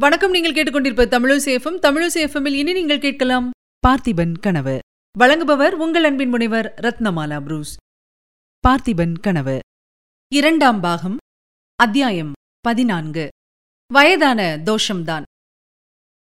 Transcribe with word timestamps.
வணக்கம் 0.00 0.30
நீங்கள் 0.30 0.52
கேட்டுக்கொண்டிருப்ப 0.52 1.04
தமிழசேஃபம் 1.06 1.76
தமிழசேஃபமில் 1.82 2.52
இனி 2.52 2.72
நீங்கள் 2.72 2.98
கேட்கலாம் 2.98 3.50
பார்த்திபன் 3.86 4.32
கனவு. 4.40 4.78
வழங்குபவர் 5.18 5.70
உங்கள் 5.70 6.04
அன்பின் 6.04 6.28
முனைவர் 6.28 6.74
ரத்னமாலா 6.76 7.40
புரூஸ். 7.40 7.76
பார்த்திபன் 8.68 9.12
கனவு. 9.20 9.58
இரண்டாம் 10.32 10.80
பாகம் 10.80 11.16
அத்தியாயம் 11.76 12.32
பதினான்கு. 12.60 13.28
வயதான 13.92 14.56
தோஷம்தான். 14.56 15.22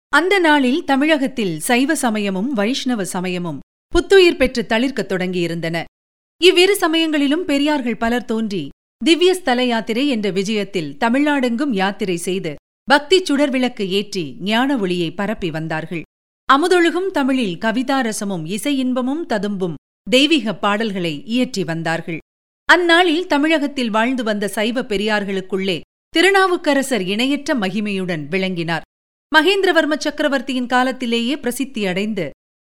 அந்த 0.10 0.40
நாளில் 0.40 0.84
தமிழகத்தில் 0.84 1.60
சைவ 1.60 1.96
சமயமும் 1.96 2.54
வைஷ்ணவ 2.54 3.06
சமயமும் 3.06 3.60
புத்துயிர் 3.88 4.38
பெற்று 4.38 4.66
தளிர்க்கத் 4.70 5.12
தொடங்கியிருந்தன. 5.12 5.84
இவ்விரு 6.44 6.76
சமயங்களிலும் 6.76 7.46
பெரியார்கள் 7.46 7.98
பலர் 7.98 8.26
தோன்றி 8.26 8.70
திவ்ய 9.06 9.34
ஸ்தல 9.34 9.66
யாத்திரை 9.66 10.08
என்ற 10.08 10.32
விஜயத்தில் 10.32 10.98
தமிழ்நாடெங்கும் 10.98 11.74
யாத்திரை 11.74 12.18
செய்து 12.18 12.56
பக்தி 12.88 13.18
சுடர் 13.24 13.50
விளக்கு 13.50 13.90
ஏற்றி 13.90 14.24
ஞான 14.40 14.78
ஒளியை 14.78 15.12
பரப்பி 15.12 15.50
வந்தார்கள். 15.50 16.02
அமுதொழுகும் 16.50 17.10
தமிழில் 17.12 17.58
கவிதாரசமும் 17.58 18.46
இசை 18.46 18.78
இன்பமும் 18.78 19.26
ததும்பும் 19.26 19.76
தெய்வீக 20.08 20.56
பாடல்களை 20.56 21.14
இயற்றி 21.26 21.64
வந்தார்கள். 21.64 22.18
அந்நாளில் 22.70 23.28
தமிழகத்தில் 23.28 23.90
வாழ்ந்து 23.90 24.24
வந்த 24.24 24.48
சைவ 24.48 24.82
பெரியார்களுக்குள்ளே 24.82 25.78
திருநாவுக்கரசர் 26.14 27.02
இணையற்ற 27.02 27.56
மகிமையுடன் 27.56 28.24
விளங்கினார். 28.28 28.86
மகேந்திரவர்ம 29.36 29.96
சக்கரவர்த்தியின் 29.98 30.66
காலத்திலேயே 30.66 31.36
பிரசித்தி 31.38 31.86
அடைந்து 31.86 32.26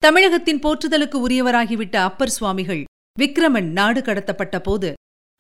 தமிழகத்தின் 0.03 0.59
போற்றுதலுக்கு 0.59 1.17
உரியவராகிவிட்ட 1.27 1.95
அப்பர் 2.01 2.35
சுவாமிகள் 2.37 2.83
விக்ரமன் 3.19 3.69
நாடு 3.71 4.01
கடத்தப்பட்ட 4.01 4.57
போது 4.59 4.89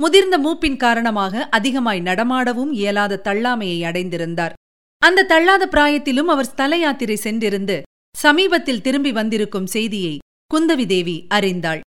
முதிர்ந்த 0.03 0.35
மூப்பின் 0.37 0.77
காரணமாக 0.77 1.43
அதிகமாய் 1.49 2.01
நடமாடவும் 2.01 2.71
இயலாத 2.71 3.21
தள்ளாமையை 3.27 3.79
அடைந்திருந்தார். 3.89 4.55
அந்த 5.01 5.25
தள்ளாத 5.31 5.63
பிராயத்திலும் 5.67 6.29
அவர் 6.33 6.49
ஸ்தல 6.51 6.77
யாத்திரை 6.77 7.17
சென்றிருந்து 7.23 7.77
சமீபத்தில் 8.15 8.81
திரும்பி 8.81 9.11
வந்திருக்கும் 9.11 9.67
செய்தியை 9.67 10.15
குந்தவி 10.51 10.85
தேவி 10.85 11.15
அறிந்தாள். 11.29 11.81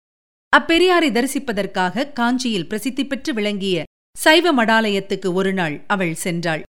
அப்பெரியாரை 0.53 1.09
தரிசிப்பதற்காக 1.11 2.05
காஞ்சியில் 2.19 2.67
பிரசித்தி 2.67 3.03
பெற்று 3.05 3.31
விளங்கிய 3.33 3.77
சைவ 4.16 4.53
மடாலயத்துக்கு 4.53 5.29
ஒருநாள் 5.33 5.75
அவள் 5.88 6.16
சென்றாள். 6.23 6.61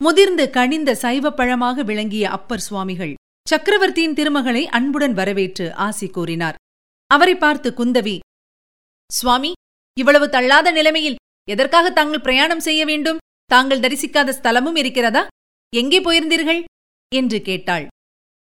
முதிர்ந்து 0.00 0.44
கனிந்த 0.50 0.90
சைவ 0.94 1.30
பழமாக 1.30 1.82
விளங்கிய 1.82 2.24
அப்பர் 2.30 2.64
சுவாமிகள் 2.66 3.14
சக்கரவர்த்தியின் 3.46 4.16
திருமகளை 4.18 4.62
அன்புடன் 4.78 5.14
வரவேற்று 5.20 5.66
ஆசி 5.86 6.08
கூறினார். 6.08 6.58
அவரை 7.10 7.34
பார்த்து 7.36 7.70
குந்தவி 7.78 8.16
சுவாமி 9.10 9.52
இவ்வளவு 9.96 10.26
தள்ளாத 10.28 10.68
நிலைமையில் 10.70 11.20
எதற்காக 11.48 11.86
தாங்கள் 11.90 12.20
பிரயாணம் 12.20 12.60
செய்ய 12.60 12.82
வேண்டும்? 12.84 13.20
தாங்கள் 13.46 13.80
தரிசிக்காத 13.80 14.34
ஸ்தலமும் 14.38 14.76
இருக்கிறதா? 14.76 15.22
எங்கே 15.72 15.98
போயிருந்தீர்கள்? 16.00 16.60
என்று 17.12 17.38
கேட்டாள். 17.42 17.86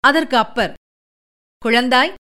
அதற்கு 0.03 0.37
அப்பர் 0.37 0.73
குழந்தாய் 1.61 2.15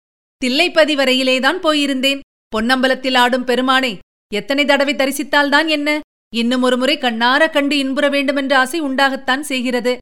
தில்லைப்பதி 0.42 0.94
வரையிலேதான் 0.96 1.60
போயிருந்தேன். 1.66 2.20
பொன்னம்பலத்தில் 2.56 3.18
ஆடும் 3.18 3.44
பெருமானை 3.44 3.92
எத்தனை 4.32 4.64
தடவை 4.66 4.94
தரிசித்தால்தான் 4.96 5.68
என்ன? 5.68 6.00
இன்னும் 6.36 6.62
ஒரு 6.62 6.78
முறை 6.78 6.96
கண்ணார 6.98 7.50
கண்டு 7.50 7.76
இன்புற 7.78 8.06
வேண்டுமென்ற 8.10 8.54
ஆசை 8.58 8.80
உண்டாகத்தான் 8.82 9.44
செய்கிறது. 9.52 9.94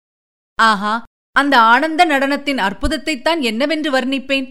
ஆஹா 0.59 0.93
அந்த 1.35 1.55
ஆனந்த 1.59 2.01
நடனத்தின் 2.05 2.61
அற்புதத்தைத்தான் 2.67 3.39
என்னவென்று 3.39 3.89
வர்ணிப்பேன். 3.91 4.47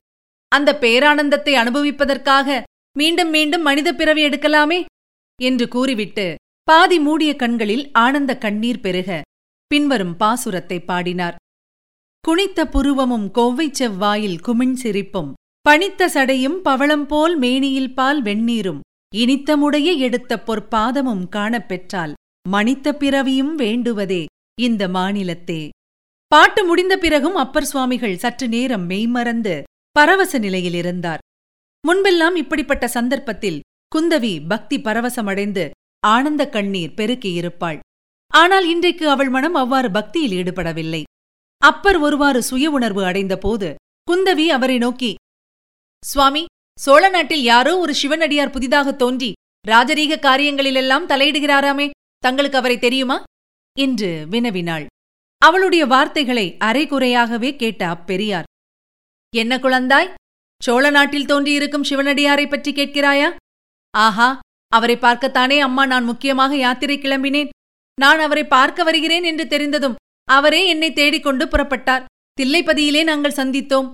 அந்த 0.52 0.70
பேரானந்தத்தை 0.80 1.52
அனுபவிப்பதற்காக 1.54 2.62
மீண்டும் 2.98 3.30
மீண்டும் 3.30 3.62
மனித 3.62 3.92
பிறவி 3.92 4.22
எடுக்கலாமே? 4.24 4.84
என்று 5.42 5.68
கூறிவிட்டு 5.68 6.34
பாதி 6.62 6.98
மூடிய 6.98 7.36
கண்களில் 7.36 7.92
ஆனந்த 7.92 8.38
கண்ணீர் 8.38 8.80
பெருக. 8.80 9.20
பின்வரும் 9.66 10.16
பாசுரத்தை 10.20 10.84
பாடினார். 10.84 11.36
குனித்த 12.20 12.64
புருவமும் 12.64 13.30
கொவ்வைச் 13.34 13.74
செவ்வாயில் 13.78 14.40
குமிண் 14.40 14.74
சிரிப்பும் 14.74 15.34
பனித்த 15.60 16.08
சடையும் 16.08 16.56
பவளம் 16.62 17.06
போல் 17.06 17.36
மேனியில் 17.36 17.94
பால் 17.94 18.22
வெந்நீரும். 18.22 18.80
இனித்தமுடைய 19.14 19.98
எடுத்த 19.98 20.42
பொற்பாதமும் 20.46 21.28
காணப்பெற்றால் 21.28 22.14
மணித்த 22.48 22.92
பிறவியும் 22.92 23.54
வேண்டுவதே 23.54 24.24
இந்த 24.60 24.88
மாநிலத்தே. 24.88 25.68
பாட்டு 26.26 26.64
முடிந்த 26.64 26.96
பிறகும் 26.96 27.34
அப்பர் 27.34 27.64
சுவாமிகள் 27.64 28.16
சற்று 28.16 28.48
நேரம் 28.48 28.86
மெய்மறந்து 28.86 29.62
பரவச 29.92 30.38
நிலையில் 30.38 30.74
இருந்தார். 30.74 31.22
முன்பெல்லாம் 31.84 32.34
இப்படிப்பட்ட 32.34 32.88
சந்தர்ப்பத்தில் 32.88 33.58
குந்தவி 33.92 34.32
பக்தி 34.48 34.76
பரவசமடைந்து 34.78 35.64
ஆனந்த 36.06 36.42
கண்ணீர் 36.48 36.96
பெருக்கியிருப்பாள் 36.96 37.78
ஆனால் 38.30 38.66
இன்றைக்கு 38.68 39.04
அவள் 39.08 39.28
மனம் 39.28 39.54
அவ்வாறு 39.54 39.88
பக்தியில் 39.90 40.34
ஈடுபடவில்லை. 40.38 41.02
அப்பர் 41.62 41.98
ஒருவாறு 41.98 42.40
சுய 42.42 42.66
உணர்வு 42.70 43.02
அடைந்த 43.04 43.34
போது 43.38 43.68
குந்தவி 44.08 44.46
அவரை 44.48 44.78
நோக்கி 44.78 45.12
சுவாமி 46.02 46.42
சோழ 46.78 47.04
நாட்டில் 47.08 47.42
யாரோ 47.42 47.72
ஒரு 47.78 47.94
சிவனடியார் 47.94 48.50
புதிதாக 48.50 48.92
தோன்றி 48.92 49.30
ராஜரீக 49.66 50.20
காரியங்களிலெல்லாம் 50.26 51.08
தலையிடுகிறாராமே 51.08 51.86
தங்களுக்கு 52.22 52.58
அவரை 52.58 52.78
தெரியுமா? 52.78 53.16
என்று 53.76 54.10
வினவினாள். 54.30 54.86
அவளுடைய 55.42 55.82
வார்த்தைகளை 55.86 56.46
அரைகுறையாகவே 56.64 57.50
கேட்ட 57.56 57.82
அப்பெரியார் 57.88 58.46
என்ன 59.32 59.56
குழந்தாய்? 59.56 60.08
சோழ 60.60 60.90
நாட்டில் 60.90 61.26
தோன்றியிருக்கும் 61.26 61.86
சிவனடியாரை 61.88 62.48
பற்றி 62.48 62.72
கேட்கிறாயா? 62.72 63.28
ஆஹா 63.94 64.28
அவரை 64.72 64.96
பார்க்கத்தானே 64.96 65.58
அம்மா 65.58 65.86
நான் 65.86 66.04
முக்கியமாக 66.04 66.56
யாத்திரை 66.56 66.96
கிளம்பினேன். 66.98 67.52
நான் 67.98 68.18
அவரை 68.18 68.44
பார்க்க 68.44 68.82
வருகிறேன் 68.82 69.22
என்று 69.22 69.46
தெரிந்ததும் 69.46 69.98
அவரே 70.24 70.66
என்னை 70.66 70.92
தேடிக்கொண்டு 70.92 71.44
புறப்பட்டார். 71.46 72.04
தில்லைப்பதியிலே 72.40 73.02
நாங்கள் 73.04 73.38
சந்தித்தோம். 73.40 73.88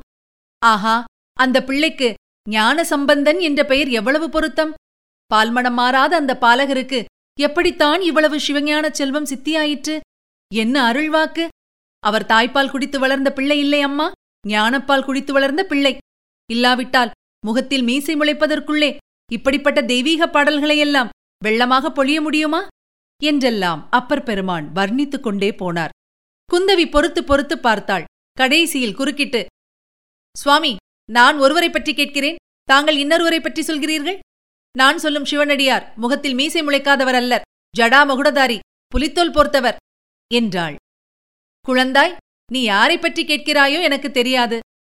ஆஹா 0.62 1.04
அந்த 1.36 1.58
பிள்ளைக்கு 1.64 2.14
ஞான 2.50 2.84
சம்பந்தன் 2.84 3.40
என்ற 3.40 3.60
பெயர் 3.64 3.88
எவ்வளவு 3.88 4.26
பொருத்தம்? 4.30 4.72
பால்மணம் 5.30 5.78
மாறாத 5.80 6.16
அந்த 6.16 6.32
பாலகருக்கு 6.40 7.04
எப்படித்தான் 7.38 8.00
இவ்வளவு 8.00 8.36
சிவஞான 8.46 8.90
செல்வம் 8.90 9.30
சித்தியாயிற்று? 9.30 9.94
என்ன 10.50 10.92
அருள்வாக்கு? 10.92 11.44
அவர் 12.02 12.28
தாய்ப்பால் 12.32 12.70
குடித்து 12.70 12.98
வளர்ந்த 12.98 13.32
பிள்ளை 13.32 13.58
இல்லை 13.58 13.80
அம்மா? 13.82 14.06
ஞானப்பால் 14.48 15.04
குடித்து 15.04 15.32
வளர்ந்த 15.32 15.62
பிள்ளை. 15.64 15.94
இல்லாவிட்டால் 16.52 17.14
முகத்தில் 17.46 17.82
மீசை 17.82 18.14
முளைப்பதற்குள்ளே 18.16 18.90
இப்படிப்பட்ட 19.30 19.80
தெய்வீக 19.82 20.26
பாடல்களையெல்லாம் 20.26 21.12
வெள்ளமாக 21.44 21.90
பொழிய 21.96 22.18
முடியுமா? 22.20 22.60
என்றெல்லாம் 23.22 23.80
அப்பர் 23.90 24.22
பெருமான் 24.22 24.66
வர்ணித்துக் 24.74 25.24
கொண்டே 25.26 25.50
போனார். 25.50 25.92
குந்தவி 26.50 26.86
பொறுத்து 26.90 27.20
பொறுத்து 27.24 27.56
பார்த்தாள். 27.58 28.04
கடைசியில் 28.32 28.96
குறுக்கிட்டு 28.96 29.40
சுவாமி 30.36 30.72
நான் 31.08 31.36
ஒருவரை 31.38 31.68
பற்றி 31.70 31.92
கேட்கிறேன். 31.94 32.40
தாங்கள் 32.68 32.96
இன்னொருவரை 32.96 33.40
பற்றி 33.42 33.62
சொல்கிறீர்கள்? 33.62 34.18
நான் 34.74 34.98
சொல்லும் 34.98 35.28
சிவனடியார் 35.30 35.84
முகத்தில் 36.02 36.34
மீசை 36.34 36.62
முளைக்காதவர் 36.62 37.18
அல்லர். 37.20 37.46
ஜடாமகுடதாரி 37.74 38.58
புலித்தோல் 38.92 39.34
போர்த்தவர் 39.36 39.78
என்றாள். 40.30 40.76
குழந்தாய் 41.64 42.16
நீ 42.52 42.60
யாரை 42.62 42.96
பற்றி 42.98 43.22
கேட்கிறாயோ 43.24 43.78
எனக்கு 43.82 44.08
தெரியாது. 44.10 44.58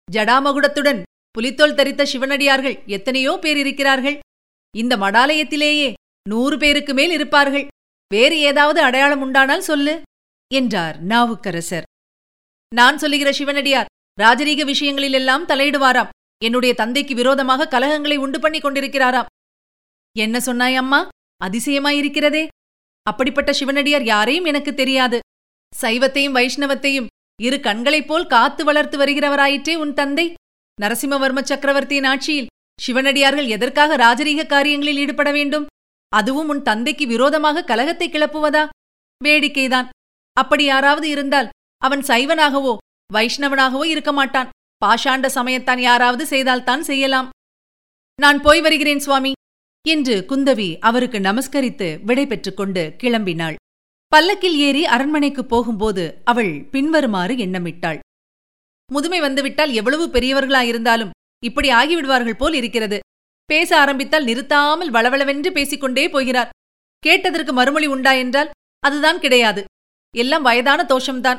ஜடாமகுடத்துடன் 0.09 1.01
புலித்தோல் 1.35 1.75
தரித்த 1.75 2.03
சிவனடியார்கள் 2.03 2.77
எத்தனையோ 2.87 3.39
பேர் 3.39 3.57
இருக்கிறார்கள். 3.57 4.19
இந்த 4.75 4.97
மடாலயத்திலேயே 4.97 5.93
நூறு 6.29 6.57
பேருக்கு 6.57 6.95
மேல் 6.95 7.11
இருப்பார்கள். 7.11 7.67
வேறு 8.11 8.37
ஏதாவது 8.41 8.81
அடையாளம் 8.81 9.21
உண்டானால் 9.21 9.69
சொல்லு 9.71 9.95
என்றார் 10.55 10.97
நாவுக்கரசர். 11.03 11.87
நான் 12.75 12.99
சொல்லுகிற 12.99 13.33
சிவனடியார் 13.33 13.91
ராஜரீக 14.23 14.65
விஷயங்களிலெல்லாம் 14.65 15.49
தலையிடுவாராம். 15.49 16.13
என்னுடைய 16.45 16.75
தந்தைக்கு 16.75 17.15
விரோதமாக 17.15 17.69
கலகங்களை 17.71 18.17
உண்டு 18.17 18.41
பண்ணி 18.41 18.59
கொண்டிருக்கிறாராம். 18.59 19.31
என்ன 20.17 20.41
சொன்னாய் 20.41 20.75
அம்மா? 20.75 21.09
அதிசயமாயிருக்கிறதே 21.45 22.45
அப்படிப்பட்ட 23.03 23.53
சிவனடியார் 23.53 24.05
யாரையும் 24.05 24.45
எனக்கு 24.45 24.75
தெரியாது. 24.75 25.19
சைவத்தையும் 25.83 26.37
வைஷ்ணவத்தையும் 26.39 27.11
இரு 27.43 27.61
கண்களைப் 27.61 28.09
போல் 28.09 28.27
காத்து 28.27 28.65
வளர்த்து 28.65 28.99
வருகிறவராயிற்றே 28.99 29.75
உன் 29.75 29.95
தந்தை. 29.95 30.27
நரசிம்மவர்ம 30.81 31.43
சக்கரவர்த்தியின் 31.43 32.05
ஆட்சியில் 32.05 32.47
சிவனடியார்கள் 32.81 33.47
எதற்காக 33.47 33.97
ராஜரீக 33.97 34.47
காரியங்களில் 34.47 34.97
ஈடுபட 34.97 35.33
வேண்டும்? 35.33 35.67
அதுவும் 36.09 36.49
உன் 36.49 36.63
தந்தைக்கு 36.63 37.07
விரோதமாக 37.07 37.65
கலகத்தை 37.65 38.09
கிளப்புவதா? 38.09 38.69
வேடிக்கைதான். 39.25 39.89
அப்படி 40.33 40.65
யாராவது 40.65 41.09
இருந்தால் 41.09 41.49
அவன் 41.79 42.01
சைவனாகவோ 42.01 42.77
வைஷ்ணவனாகவோ 43.13 43.85
இருக்க 43.85 44.13
மாட்டான். 44.13 44.49
பாஷாண்ட 44.87 45.27
சமயத்தான் 45.35 45.79
யாராவது 45.79 46.27
செய்தால்தான் 46.27 46.83
செய்யலாம். 46.83 47.31
நான் 48.21 48.41
போய் 48.41 48.61
வருகிறேன் 48.61 48.99
சுவாமி. 48.99 49.33
என்று 49.89 50.25
குந்தவி 50.29 50.79
அவருக்கு 50.79 51.19
நமஸ்கரித்து 51.19 52.03
விடை 52.03 52.27
கொண்டு 52.55 52.95
கிளம்பினாள். 53.03 53.55
பல்லக்கில் 54.09 54.57
ஏறி 54.57 54.87
அரண்மனைக்குப் 54.87 55.49
போகும்போது 55.49 56.21
அவள் 56.25 56.65
பின்வருமாறு 56.65 57.35
எண்ணமிட்டாள். 57.35 57.99
முதுமை 58.93 59.21
வந்துவிட்டால் 59.21 59.73
எவ்வளவு 59.73 60.07
பெரியவர்களாயிருந்தாலும் 60.07 61.11
இப்படி 61.45 61.69
ஆகிவிடுவார்கள் 61.71 62.39
போல் 62.39 62.55
இருக்கிறது. 62.55 62.99
பேச 63.45 63.79
ஆரம்பித்தால் 63.79 64.25
நிறுத்தாமல் 64.25 64.91
வளவளவென்று 64.91 65.51
பேசிக்கொண்டே 65.51 66.09
போகிறார். 66.09 66.49
கேட்டதற்கு 66.99 67.53
மறுமொழி 67.53 67.87
உண்டா 67.87 68.13
என்றால் 68.13 68.51
அதுதான் 68.81 69.19
கிடையாது. 69.19 69.65
எல்லாம் 70.15 70.43
வயதான 70.43 70.87
தோஷம்தான். 70.89 71.39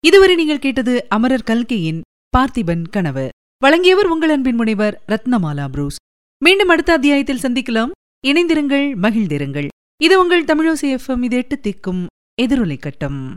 இதுவரை 0.00 0.34
நீங்கள் 0.34 0.58
கேட்டது 0.58 1.08
அமரர் 1.08 1.42
கல்கையின் 1.42 2.00
பார்த்திபன் 2.36 2.84
கனவு. 2.90 3.28
வழங்கியவர் 3.58 4.06
உங்கள் 4.06 4.30
அன்பின் 4.30 4.54
முனைவர் 4.54 5.02
ரத்னமாலா 5.08 5.68
புரூஸ். 5.68 5.96
மீண்டும் 6.44 6.68
அடுத்த 6.68 6.92
அத்தியாயத்தில் 6.92 7.42
சந்திக்கலாம். 7.42 7.90
இணைந்திருங்கள் 8.26 8.86
மகிழ்ந்திருங்கள். 9.02 9.68
இது 10.02 10.20
உங்கள் 10.20 10.44
தமிழோசி 10.44 10.98
எஃப்எம் 10.98 11.22
இது 11.22 11.36
எட்டு 11.36 11.56
திக்கும் 11.56 12.06
எதிரொலை 12.42 12.78
கட்டம். 12.78 13.36